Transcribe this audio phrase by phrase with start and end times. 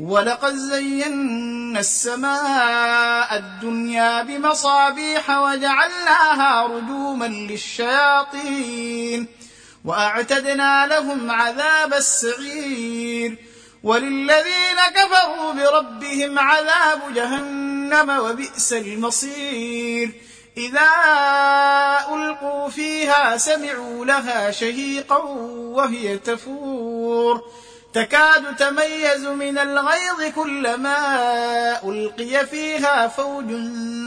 [0.00, 9.26] ولقد زينا السماء الدنيا بمصابيح وجعلناها رجوما للشياطين
[9.84, 13.36] وأعتدنا لهم عذاب السعير
[13.82, 20.10] وللذين كفروا بربهم عذاب جهنم وبئس المصير
[20.56, 20.88] إذا
[22.14, 27.42] ألقوا فيها سمعوا لها شهيقا وهي تفور
[27.94, 30.98] تكاد تميز من الغيظ كلما
[31.84, 33.46] ألقي فيها فوج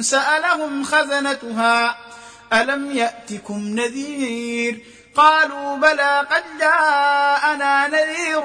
[0.00, 1.96] سألهم خزنتها
[2.52, 8.42] ألم يأتكم نذير؟ قالوا بلى قد جاءنا نذير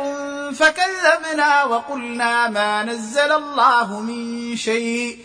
[0.53, 5.17] فكذبنا وقلنا ما نزل الله من شيء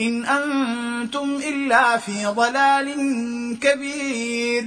[0.00, 2.88] إن أنتم إلا في ضلال
[3.62, 4.66] كبير.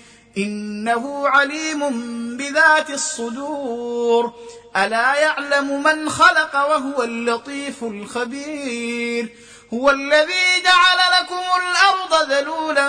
[0.37, 1.89] إنه عليم
[2.37, 4.33] بذات الصدور.
[4.77, 9.29] ألا يعلم من خلق وهو اللطيف الخبير.
[9.73, 12.87] هو الذي جعل لكم الأرض ذلولا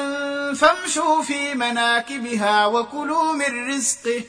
[0.55, 4.23] فامشوا في مناكبها وكلوا من رزقه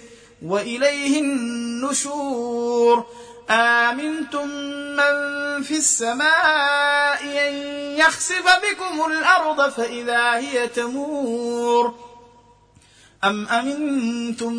[0.45, 3.05] وإليه النشور.
[3.49, 4.47] آمنتم
[4.95, 7.53] من في السماء أن
[7.97, 12.02] يخسف بكم الأرض فإذا هي تمور.
[13.23, 14.53] أم أمنتم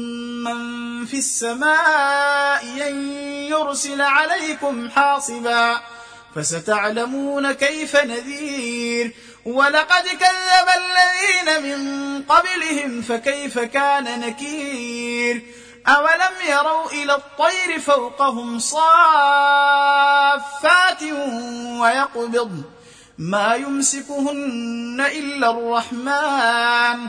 [0.44, 0.58] من
[1.06, 3.12] في السماء أن
[3.50, 5.80] يرسل عليكم حاصبا
[6.34, 9.14] فستعلمون كيف نذير
[9.44, 15.42] ولقد كذب الذين من قبلهم فكيف كان نكير
[15.86, 18.92] أولم يروا إلى الطير فوقهم صافات
[21.80, 22.62] ويقبض
[23.18, 27.08] ما يمسكهن إلا الرحمن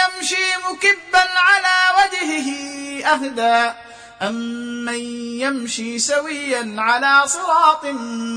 [0.00, 2.48] يمشي مكبا على وجهه
[3.06, 3.72] أهدى.
[4.22, 4.94] أمن
[5.40, 7.84] يمشي سويا على صراط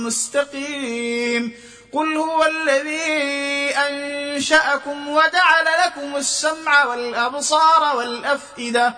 [0.05, 1.53] مستقيم.
[1.91, 8.95] قل هو الذي أنشأكم وجعل لكم السمع والأبصار والأفئدة.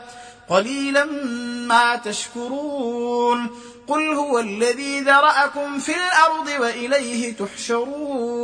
[0.49, 1.05] قليلا
[1.67, 3.61] ما تشكرون.
[3.87, 8.34] قل هو الذي ذرأكم في الأرض وإليه تحشرون.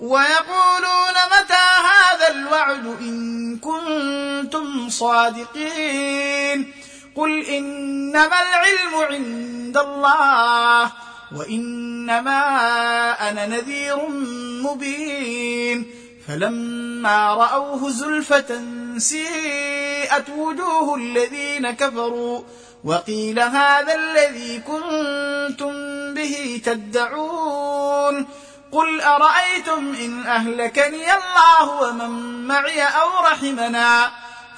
[0.00, 6.72] ويقولون متى هذا الوعد إن كنتم صادقين
[7.16, 10.92] قل إنما العلم عند الله
[11.36, 12.40] وإنما
[13.30, 14.08] أنا نذير
[14.62, 15.86] مبين
[16.28, 18.62] فلما رأوه زلفة
[18.98, 22.40] سيئت وجوه الذين كفروا
[22.84, 25.72] وقيل هذا الذي كنتم
[26.14, 28.26] به تدعون
[28.72, 34.10] قل أرأيتم إن أهلكني الله ومن معي أو رحمنا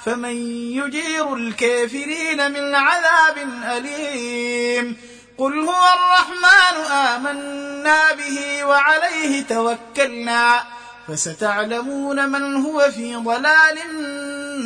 [0.05, 0.35] فمن
[0.71, 4.97] يجير الكافرين من عذاب أليم
[5.37, 10.63] قل هو الرحمن آمنا به وعليه توكلنا
[11.07, 13.77] فستعلمون من هو في ضلال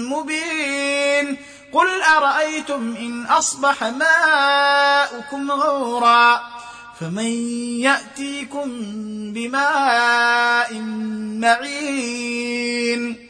[0.10, 1.38] مبين
[1.74, 6.59] قل أرأيتم إن أصبح ماؤكم غورا
[7.00, 7.32] فمن
[7.80, 8.70] يأتيكم
[9.34, 10.80] بماء
[11.40, 13.29] معين